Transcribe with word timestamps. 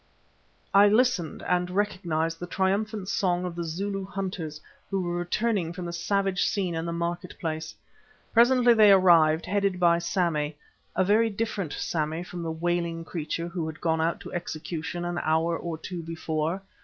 I 0.73 0.87
listened 0.87 1.43
and 1.43 1.69
recognised 1.69 2.39
the 2.39 2.47
triumphant 2.47 3.07
song 3.07 3.45
of 3.45 3.53
the 3.55 3.63
Zulu 3.63 4.03
hunters, 4.07 4.59
who 4.89 4.99
were 4.99 5.13
returning 5.13 5.73
from 5.73 5.85
the 5.85 5.93
savage 5.93 6.43
scene 6.43 6.73
in 6.73 6.85
the 6.85 6.91
market 6.91 7.37
place. 7.39 7.75
Presently 8.33 8.73
they 8.73 8.91
arrived, 8.91 9.45
headed 9.45 9.79
by 9.79 9.99
Sammy, 9.99 10.57
a 10.95 11.03
very 11.03 11.29
different 11.29 11.73
Sammy 11.73 12.23
from 12.23 12.41
the 12.41 12.49
wailing 12.51 13.05
creature 13.05 13.47
who 13.47 13.67
had 13.67 13.79
gone 13.79 14.01
out 14.01 14.19
to 14.21 14.33
execution 14.33 15.05
an 15.05 15.19
hour 15.21 15.55
or 15.55 15.77
two 15.77 16.01
before. 16.01 16.63